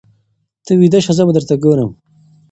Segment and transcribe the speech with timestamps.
[0.65, 1.91] ته ویده شه زه به درته ګورم.